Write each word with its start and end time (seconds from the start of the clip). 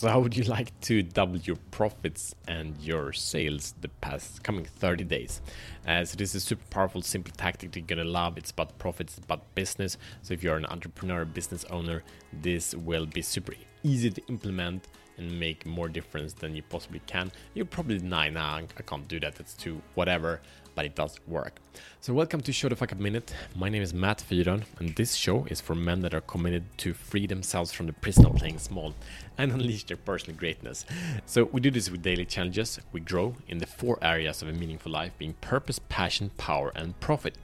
So, 0.00 0.08
how 0.08 0.18
would 0.20 0.34
you 0.34 0.44
like 0.44 0.72
to 0.88 1.02
double 1.02 1.36
your 1.36 1.56
profits 1.72 2.34
and 2.48 2.74
your 2.80 3.12
sales 3.12 3.74
the 3.82 3.88
past 4.00 4.42
coming 4.42 4.64
30 4.64 5.04
days? 5.04 5.42
Uh, 5.86 6.06
so, 6.06 6.16
this 6.16 6.30
is 6.34 6.36
a 6.36 6.46
super 6.46 6.64
powerful, 6.70 7.02
simple 7.02 7.34
tactic 7.36 7.76
you're 7.76 7.84
gonna 7.84 8.04
love. 8.04 8.38
It's 8.38 8.50
about 8.50 8.78
profits, 8.78 9.18
it's 9.18 9.26
about 9.26 9.54
business. 9.54 9.98
So, 10.22 10.32
if 10.32 10.42
you're 10.42 10.56
an 10.56 10.64
entrepreneur, 10.64 11.26
business 11.26 11.66
owner, 11.66 12.02
this 12.32 12.74
will 12.74 13.04
be 13.04 13.20
super 13.20 13.52
easy 13.82 14.08
to 14.08 14.22
implement 14.28 14.88
and 15.20 15.38
make 15.38 15.64
more 15.66 15.88
difference 15.88 16.32
than 16.32 16.56
you 16.56 16.62
possibly 16.62 17.00
can. 17.06 17.30
you're 17.54 17.66
probably 17.66 17.98
deny, 17.98 18.30
nah, 18.30 18.56
I 18.56 18.82
can't 18.82 19.06
do 19.06 19.20
that. 19.20 19.38
It's 19.38 19.54
too 19.54 19.80
whatever 19.94 20.40
but 20.74 20.84
it 20.84 20.94
does 20.94 21.18
work. 21.26 21.60
So, 22.00 22.14
welcome 22.14 22.40
to 22.40 22.52
Show 22.52 22.68
the 22.68 22.76
Fuck 22.76 22.92
Up 22.92 22.98
Minute. 22.98 23.34
My 23.54 23.68
name 23.68 23.82
is 23.82 23.92
Matt 23.92 24.24
Fyron, 24.26 24.64
and 24.78 24.96
this 24.96 25.14
show 25.14 25.44
is 25.50 25.60
for 25.60 25.74
men 25.74 26.00
that 26.00 26.14
are 26.14 26.20
committed 26.22 26.64
to 26.78 26.94
free 26.94 27.26
themselves 27.26 27.72
from 27.72 27.86
the 27.86 27.92
prison 27.92 28.26
of 28.26 28.36
playing 28.36 28.58
small 28.58 28.94
and 29.36 29.52
unleash 29.56 29.84
their 29.84 29.96
personal 29.96 30.38
greatness. 30.38 30.86
So, 31.26 31.44
we 31.44 31.60
do 31.60 31.70
this 31.70 31.90
with 31.90 32.02
daily 32.02 32.24
challenges. 32.24 32.80
We 32.92 33.00
grow 33.00 33.36
in 33.48 33.58
the 33.58 33.66
four 33.66 33.98
areas 34.02 34.42
of 34.42 34.48
a 34.48 34.52
meaningful 34.52 34.90
life 34.92 35.12
being 35.18 35.34
purpose, 35.34 35.78
passion, 35.88 36.30
power, 36.38 36.72
and 36.74 36.98
profit. 37.00 37.36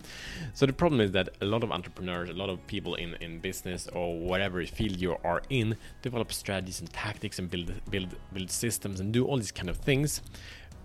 So, 0.54 0.66
the 0.66 0.72
problem 0.72 1.00
is 1.00 1.12
that 1.12 1.28
a 1.40 1.44
lot 1.44 1.62
of 1.62 1.70
entrepreneurs, 1.70 2.30
a 2.30 2.34
lot 2.34 2.48
of 2.48 2.66
people 2.66 2.94
in, 2.94 3.14
in 3.20 3.38
business 3.38 3.86
or 3.92 4.18
whatever 4.18 4.64
field 4.64 4.98
you 4.98 5.16
are 5.22 5.42
in, 5.50 5.76
develop 6.02 6.32
strategies 6.32 6.80
and 6.80 6.92
tactics 6.92 7.38
and 7.38 7.50
build, 7.50 7.65
build, 7.90 8.14
build 8.32 8.50
systems 8.50 9.00
and 9.00 9.12
do 9.12 9.24
all 9.26 9.36
these 9.36 9.52
kind 9.52 9.68
of 9.68 9.76
things 9.76 10.22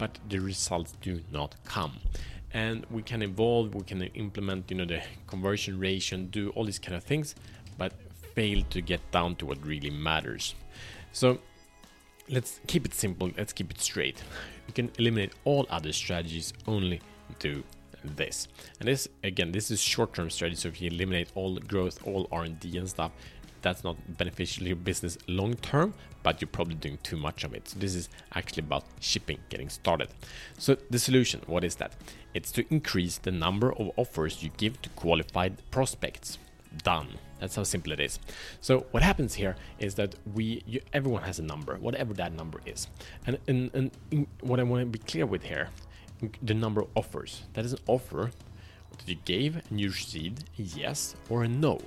but 0.01 0.17
the 0.29 0.39
results 0.39 0.93
do 1.01 1.21
not 1.31 1.55
come. 1.63 1.93
And 2.53 2.85
we 2.89 3.03
can 3.03 3.21
evolve 3.21 3.75
we 3.75 3.83
can 3.83 4.01
implement 4.25 4.71
you 4.71 4.77
know 4.77 4.85
the 4.85 5.01
conversion 5.27 5.79
ratio 5.79 6.17
and 6.17 6.31
do 6.31 6.49
all 6.55 6.65
these 6.65 6.79
kind 6.79 6.95
of 6.95 7.03
things 7.03 7.35
but 7.77 7.93
fail 8.35 8.63
to 8.71 8.81
get 8.81 8.99
down 9.11 9.35
to 9.35 9.45
what 9.45 9.63
really 9.65 9.91
matters. 9.91 10.55
So 11.11 11.37
let's 12.29 12.59
keep 12.67 12.83
it 12.85 12.93
simple 12.93 13.29
let's 13.37 13.53
keep 13.53 13.69
it 13.71 13.79
straight. 13.79 14.23
You 14.67 14.73
can 14.73 14.91
eliminate 14.97 15.33
all 15.45 15.67
other 15.69 15.93
strategies 15.93 16.51
only 16.67 16.99
do 17.37 17.63
this. 18.03 18.47
And 18.79 18.89
this 18.89 19.07
again 19.23 19.51
this 19.51 19.69
is 19.69 19.79
short-term 19.79 20.31
strategy 20.31 20.57
so 20.57 20.69
if 20.69 20.81
you 20.81 20.89
eliminate 20.89 21.29
all 21.35 21.55
growth 21.57 22.05
all 22.07 22.27
r&d 22.31 22.77
and 22.77 22.89
stuff 22.89 23.11
that's 23.61 23.83
not 23.83 24.17
beneficial 24.17 24.63
to 24.63 24.67
your 24.69 24.75
business 24.75 25.17
long 25.27 25.55
term, 25.55 25.93
but 26.23 26.41
you're 26.41 26.47
probably 26.47 26.75
doing 26.75 26.99
too 27.03 27.17
much 27.17 27.43
of 27.43 27.53
it. 27.53 27.69
So 27.69 27.79
this 27.79 27.95
is 27.95 28.09
actually 28.33 28.63
about 28.63 28.83
shipping, 28.99 29.39
getting 29.49 29.69
started. 29.69 30.09
So 30.57 30.77
the 30.89 30.99
solution, 30.99 31.41
what 31.47 31.63
is 31.63 31.75
that? 31.75 31.93
It's 32.33 32.51
to 32.53 32.65
increase 32.69 33.17
the 33.17 33.31
number 33.31 33.73
of 33.73 33.91
offers 33.97 34.43
you 34.43 34.51
give 34.57 34.81
to 34.83 34.89
qualified 34.89 35.57
prospects. 35.71 36.37
Done. 36.83 37.17
That's 37.39 37.55
how 37.55 37.63
simple 37.63 37.91
it 37.91 37.99
is. 37.99 38.19
So 38.61 38.85
what 38.91 39.03
happens 39.03 39.33
here 39.33 39.55
is 39.79 39.95
that 39.95 40.15
we, 40.33 40.63
you, 40.65 40.79
everyone 40.93 41.23
has 41.23 41.39
a 41.39 41.43
number, 41.43 41.75
whatever 41.75 42.13
that 42.13 42.33
number 42.33 42.61
is, 42.65 42.87
and, 43.25 43.39
and, 43.47 43.91
and 44.11 44.27
what 44.41 44.59
I 44.59 44.63
want 44.63 44.81
to 44.81 44.85
be 44.85 44.99
clear 44.99 45.25
with 45.25 45.43
here, 45.43 45.69
the 46.41 46.53
number 46.53 46.81
of 46.81 46.87
offers. 46.95 47.41
That 47.53 47.65
is 47.65 47.73
an 47.73 47.79
offer 47.87 48.31
that 48.97 49.07
you 49.07 49.17
gave 49.25 49.55
and 49.69 49.81
you 49.81 49.89
received 49.89 50.45
a 50.59 50.61
yes 50.61 51.15
or 51.29 51.43
a 51.43 51.47
no. 51.47 51.81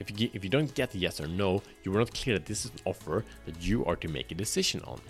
If 0.00 0.10
you, 0.10 0.16
get, 0.16 0.34
if 0.34 0.44
you 0.44 0.50
don't 0.50 0.72
get 0.74 0.94
yes 0.94 1.20
or 1.20 1.26
no, 1.26 1.62
you 1.82 1.90
were 1.90 1.98
not 1.98 2.14
clear 2.14 2.38
that 2.38 2.46
this 2.46 2.64
is 2.64 2.70
an 2.70 2.78
offer 2.84 3.24
that 3.46 3.60
you 3.62 3.84
are 3.84 3.96
to 3.96 4.08
make 4.08 4.30
a 4.30 4.34
decision 4.34 4.80
on. 4.86 5.00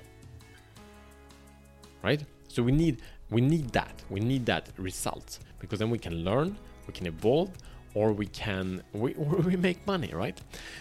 Right? 2.03 2.25
So 2.49 2.63
we 2.63 2.73
need 2.73 3.03
we 3.31 3.41
need 3.41 3.69
that. 3.71 4.03
We 4.09 4.21
need 4.21 4.47
that 4.47 4.71
result 4.79 5.39
because 5.59 5.79
then 5.79 5.91
we 5.91 5.99
can 5.99 6.25
learn, 6.25 6.57
we 6.87 6.95
can 6.95 7.07
evolve, 7.07 7.51
or 7.95 8.13
we 8.13 8.27
can 8.27 8.83
we, 8.93 9.13
we 9.49 9.57
make 9.57 9.87
money, 9.87 10.11
right? 10.15 10.41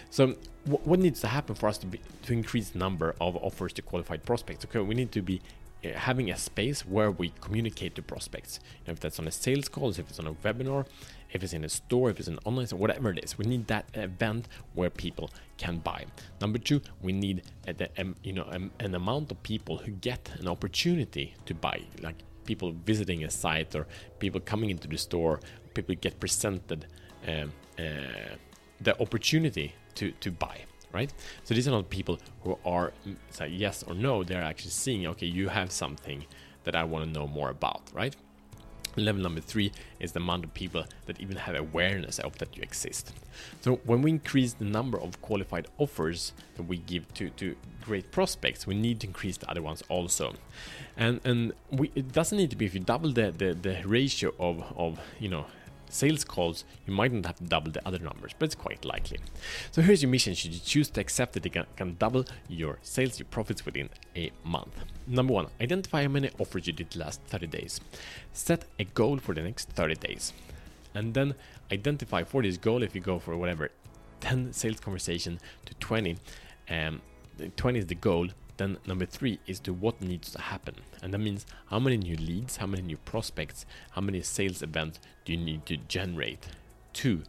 So 0.10 0.36
what, 0.66 1.00
needs 1.00 1.22
to 1.22 1.28
happen 1.28 1.56
for 1.56 1.68
us 1.68 1.78
to 1.80 1.88
be 1.88 2.00
to 2.24 2.34
increase 2.34 2.76
number 2.76 3.16
of 3.20 3.36
offers 3.38 3.74
to 3.74 3.82
qualified 3.82 4.24
prospects? 4.24 4.66
Okay, 4.66 4.80
we 4.80 4.96
need 4.96 5.12
to 5.14 5.22
be 5.22 5.42
having 5.96 6.30
a 6.32 6.38
space 6.38 6.86
where 6.86 7.12
we 7.12 7.34
communicate 7.42 7.96
to 7.96 8.02
prospects. 8.02 8.60
You 8.64 8.88
know, 8.88 8.94
if 8.94 9.00
that's 9.00 9.20
on 9.20 9.28
a 9.28 9.32
sales 9.32 9.70
call, 9.70 9.90
if 9.90 10.00
it's 10.00 10.20
on 10.20 10.28
a 10.28 10.34
webinar, 10.34 10.86
if 11.32 11.44
it's 11.44 11.54
in 11.54 11.64
a 11.64 11.70
store, 11.70 12.10
if 12.10 12.20
it's 12.20 12.28
an 12.28 12.40
online 12.46 12.68
store, 12.68 12.80
whatever 12.80 13.12
it 13.12 13.24
is, 13.24 13.38
we 13.38 13.46
need 13.46 13.68
that 13.68 13.86
event 13.94 14.48
where 14.74 14.90
people 14.90 15.30
can 15.58 15.78
buy. 15.80 16.06
Number 16.42 16.58
two, 16.58 16.82
we 17.02 17.12
need 17.12 17.44
a, 17.68 17.76
you 18.24 18.34
know 18.34 18.46
an 18.80 18.96
amount 18.96 19.32
of 19.32 19.42
people 19.44 19.78
who 19.78 19.92
get 19.92 20.32
an 20.40 20.48
opportunity 20.48 21.36
to 21.46 21.54
buy, 21.54 21.82
like 22.02 22.16
people 22.46 22.72
visiting 22.86 23.24
a 23.24 23.30
site 23.30 23.76
or 23.76 23.88
people 24.20 24.40
coming 24.40 24.70
into 24.70 24.88
the 24.88 24.98
store, 24.98 25.40
people 25.74 25.96
get 25.96 26.20
presented 26.20 26.86
um, 27.28 27.52
uh, 27.78 28.36
the 28.82 29.00
opportunity 29.02 29.74
to 29.96 30.12
to 30.12 30.32
buy 30.32 30.58
right? 30.92 31.12
So 31.44 31.54
these 31.54 31.68
are 31.68 31.72
not 31.72 31.90
people 31.90 32.20
who 32.44 32.58
are 32.66 32.94
mm, 33.08 33.16
say 33.30 33.48
yes 33.48 33.84
or 33.84 33.94
no. 33.94 34.24
They're 34.24 34.44
actually 34.44 34.72
seeing, 34.72 35.08
okay, 35.08 35.28
you 35.28 35.50
have 35.50 35.72
something 35.72 36.26
that 36.64 36.76
I 36.76 36.84
want 36.84 37.06
to 37.06 37.12
know 37.12 37.28
more 37.28 37.50
about, 37.50 37.82
right? 37.94 38.16
Level 38.98 39.22
number 39.22 39.42
three 39.42 39.72
is 40.00 40.12
the 40.14 40.20
amount 40.20 40.44
of 40.44 40.54
people 40.56 40.84
that 41.06 41.22
even 41.22 41.38
have 41.38 41.56
awareness 41.56 42.18
of 42.20 42.38
that 42.40 42.58
you 42.58 42.64
exist. 42.64 43.14
So 43.62 43.76
when 43.86 44.02
we 44.02 44.10
increase 44.10 44.54
the 44.54 44.66
number 44.66 45.00
of 45.00 45.22
qualified 45.22 45.68
offers 45.78 46.34
that 46.56 46.64
we 46.64 46.78
give 46.78 47.14
to, 47.14 47.30
to 47.32 47.56
great 47.84 48.12
prospects, 48.12 48.66
we 48.66 48.74
need 48.74 49.02
to 49.02 49.08
increase 49.08 49.38
the 49.38 49.50
other 49.50 49.62
ones 49.62 49.84
also. 49.88 50.34
And 50.98 51.22
and 51.24 51.54
we, 51.70 51.92
it 51.94 52.12
doesn't 52.12 52.38
need 52.38 52.50
to 52.50 52.56
be 52.56 52.66
if 52.66 52.74
you 52.74 52.80
double 52.80 53.12
the, 53.12 53.32
the, 53.32 53.54
the 53.54 53.84
ratio 53.86 54.34
of, 54.40 54.64
of 54.76 55.00
you 55.20 55.30
know 55.30 55.46
sales 55.90 56.24
calls, 56.24 56.66
you 56.86 56.94
might 56.94 57.12
not 57.12 57.26
have 57.26 57.36
to 57.38 57.44
double 57.44 57.72
the 57.72 57.86
other 57.88 58.00
numbers, 58.00 58.34
but 58.38 58.46
it's 58.46 58.56
quite 58.56 58.84
likely. 58.86 59.20
So 59.72 59.82
here's 59.82 60.02
your 60.02 60.12
mission 60.12 60.34
should 60.34 60.54
you 60.54 60.60
choose 60.60 60.90
to 60.92 61.02
accept 61.02 61.34
that 61.34 61.46
you 61.46 61.52
can, 61.52 61.66
can 61.76 61.96
double 61.98 62.26
your 62.48 62.80
sales, 62.82 63.20
your 63.20 63.28
profits 63.28 63.66
within 63.66 63.90
a 64.16 64.32
month. 64.44 64.76
Number 65.08 65.34
one, 65.34 65.48
identify 65.62 66.04
how 66.04 66.10
many 66.10 66.30
offers 66.40 66.68
you 66.68 66.74
did 66.74 66.96
last 66.96 67.22
30 67.28 67.48
days. 67.48 67.82
Set 68.34 68.66
a 68.80 68.84
goal 68.84 69.18
for 69.18 69.34
the 69.34 69.42
next 69.42 69.70
30 69.70 69.96
days. 69.96 70.34
And 70.94 71.14
then 71.14 71.36
identify 71.72 72.24
for 72.24 72.42
this 72.42 72.58
goal 72.58 72.84
if 72.84 72.96
you 72.96 73.02
go 73.02 73.20
for 73.20 73.38
whatever 73.38 73.72
10 74.22 74.54
sales 74.54 74.80
conversation 74.80 75.40
to 75.66 75.74
20. 75.76 76.18
Um, 76.70 77.02
20 77.56 77.80
is 77.80 77.86
the 77.86 77.96
goal 77.96 78.30
then 78.58 78.78
number 78.86 79.06
three 79.06 79.40
is 79.48 79.60
to 79.62 79.74
what 79.74 80.02
needs 80.02 80.32
to 80.32 80.42
happen. 80.42 80.76
And 81.02 81.14
that 81.14 81.20
means 81.20 81.46
how 81.68 81.80
many 81.80 81.98
new 81.98 82.16
leads, 82.16 82.58
how 82.58 82.68
many 82.68 82.82
new 82.82 82.98
prospects, 82.98 83.66
how 83.92 84.02
many 84.02 84.22
sales 84.22 84.62
events 84.62 85.00
do 85.26 85.34
you 85.34 85.40
need 85.40 85.66
to 85.68 85.78
generate 85.78 86.48
to 86.94 87.24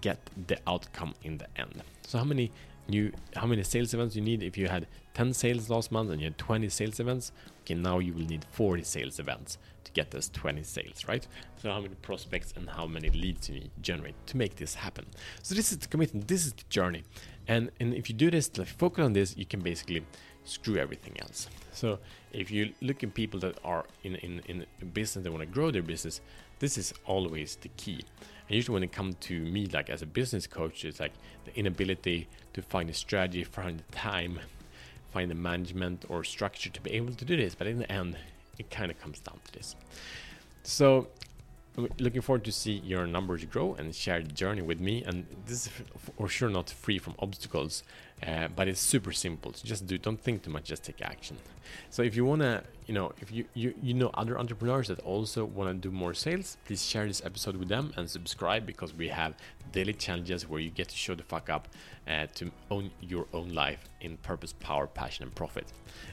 get 0.00 0.18
the 0.46 0.58
outcome 0.66 1.14
in 1.22 1.38
the 1.38 1.46
end. 1.56 1.82
So 2.06 2.18
how 2.18 2.24
many 2.24 2.50
new 2.88 3.12
how 3.36 3.46
many 3.46 3.62
sales 3.62 3.94
events 3.94 4.14
you 4.14 4.22
need 4.22 4.42
if 4.42 4.58
you 4.58 4.68
had 4.68 4.86
10 5.14 5.32
sales 5.32 5.70
last 5.70 5.90
month 5.90 6.10
and 6.10 6.20
you 6.20 6.26
had 6.26 6.36
20 6.36 6.68
sales 6.68 7.00
events 7.00 7.32
okay 7.62 7.74
now 7.74 7.98
you 7.98 8.12
will 8.12 8.26
need 8.26 8.44
40 8.52 8.82
sales 8.82 9.18
events 9.18 9.58
to 9.84 9.92
get 9.92 10.10
those 10.10 10.28
20 10.28 10.62
sales 10.62 11.08
right 11.08 11.26
so 11.56 11.70
how 11.70 11.80
many 11.80 11.94
prospects 11.96 12.52
and 12.56 12.68
how 12.68 12.86
many 12.86 13.08
leads 13.10 13.48
you 13.48 13.54
need 13.54 13.70
to 13.74 13.80
generate 13.80 14.14
to 14.26 14.36
make 14.36 14.56
this 14.56 14.74
happen 14.74 15.06
so 15.42 15.54
this 15.54 15.72
is 15.72 15.78
the 15.78 15.88
commitment 15.88 16.28
this 16.28 16.44
is 16.44 16.52
the 16.52 16.64
journey 16.68 17.04
and 17.48 17.70
and 17.80 17.94
if 17.94 18.08
you 18.08 18.14
do 18.14 18.30
this, 18.30 18.50
like 18.56 18.68
focus 18.68 19.04
on 19.04 19.12
this, 19.12 19.36
you 19.36 19.46
can 19.46 19.60
basically 19.60 20.04
screw 20.44 20.76
everything 20.76 21.20
else. 21.20 21.48
So 21.72 21.98
if 22.32 22.50
you 22.50 22.72
look 22.80 23.02
at 23.02 23.14
people 23.14 23.40
that 23.40 23.58
are 23.64 23.84
in 24.02 24.16
in 24.16 24.42
in 24.48 24.66
business, 24.92 25.24
they 25.24 25.30
want 25.30 25.42
to 25.42 25.46
grow 25.46 25.70
their 25.70 25.82
business, 25.82 26.20
this 26.58 26.78
is 26.78 26.94
always 27.04 27.56
the 27.56 27.68
key. 27.76 28.00
And 28.48 28.56
usually 28.56 28.74
when 28.74 28.82
it 28.82 28.92
comes 28.92 29.16
to 29.20 29.40
me, 29.40 29.66
like 29.66 29.88
as 29.90 30.02
a 30.02 30.06
business 30.06 30.46
coach, 30.46 30.84
it's 30.84 31.00
like 31.00 31.12
the 31.44 31.56
inability 31.58 32.28
to 32.52 32.62
find 32.62 32.90
a 32.90 32.94
strategy, 32.94 33.44
find 33.44 33.78
the 33.78 33.96
time, 33.96 34.40
find 35.12 35.30
the 35.30 35.34
management 35.34 36.04
or 36.08 36.24
structure 36.24 36.70
to 36.70 36.80
be 36.80 36.90
able 36.92 37.14
to 37.14 37.24
do 37.24 37.36
this. 37.36 37.54
But 37.54 37.66
in 37.66 37.78
the 37.78 37.90
end, 37.90 38.16
it 38.58 38.70
kind 38.70 38.90
of 38.90 39.00
comes 39.00 39.20
down 39.20 39.40
to 39.44 39.52
this. 39.52 39.76
So 40.62 41.08
looking 41.76 42.20
forward 42.20 42.44
to 42.44 42.52
see 42.52 42.72
your 42.84 43.06
numbers 43.06 43.44
grow 43.44 43.74
and 43.74 43.94
share 43.94 44.22
the 44.22 44.32
journey 44.32 44.62
with 44.62 44.80
me. 44.80 45.02
And 45.04 45.26
this 45.46 45.66
is 45.66 45.72
for 46.16 46.28
sure 46.28 46.48
not 46.48 46.70
free 46.70 46.98
from 46.98 47.14
obstacles 47.18 47.82
uh, 48.26 48.48
but 48.54 48.68
it's 48.68 48.80
super 48.80 49.12
simple. 49.12 49.52
So 49.52 49.66
just 49.66 49.86
do 49.86 49.98
don't 49.98 50.20
think 50.20 50.42
too 50.42 50.50
much 50.50 50.64
just 50.64 50.84
take 50.84 51.02
action. 51.02 51.36
So 51.90 52.02
if 52.02 52.16
you 52.16 52.24
want 52.24 52.42
to 52.42 52.62
you 52.86 52.94
know 52.94 53.12
if 53.20 53.32
you, 53.32 53.44
you 53.54 53.74
you 53.82 53.94
know 53.94 54.10
other 54.14 54.38
entrepreneurs 54.38 54.88
that 54.88 55.00
also 55.00 55.44
want 55.44 55.70
to 55.70 55.88
do 55.88 55.94
more 55.94 56.14
sales 56.14 56.56
please 56.64 56.84
share 56.84 57.06
this 57.06 57.22
episode 57.24 57.56
with 57.56 57.68
them 57.68 57.92
and 57.96 58.08
subscribe 58.08 58.66
because 58.66 58.92
we 58.94 59.08
have 59.08 59.34
daily 59.74 59.92
challenges 59.92 60.48
where 60.48 60.60
you 60.60 60.70
get 60.70 60.88
to 60.88 60.96
show 60.96 61.14
the 61.14 61.22
fuck 61.22 61.50
up 61.50 61.68
uh, 62.06 62.26
to 62.34 62.50
own 62.70 62.90
your 63.00 63.26
own 63.32 63.48
life 63.48 63.88
in 64.00 64.16
purpose 64.18 64.52
power 64.52 64.86
passion 64.86 65.24
and 65.24 65.34
profit. 65.34 65.66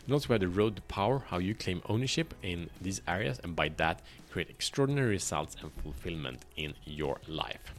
And 0.03 0.13
also 0.13 0.33
we 0.33 0.37
the 0.39 0.47
road 0.47 0.75
to 0.77 0.81
power 0.83 1.23
how 1.27 1.37
you 1.37 1.53
claim 1.53 1.81
ownership 1.87 2.33
in 2.41 2.69
these 2.81 3.01
areas 3.07 3.39
and 3.43 3.55
by 3.55 3.69
that 3.77 4.01
create 4.31 4.49
extraordinary 4.49 5.09
results 5.09 5.55
and 5.61 5.71
fulfillment 5.83 6.43
in 6.55 6.73
your 6.85 7.19
life. 7.27 7.75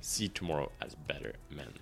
See 0.00 0.24
you 0.24 0.30
tomorrow 0.30 0.72
as 0.80 0.94
better 0.94 1.34
men 1.50 1.74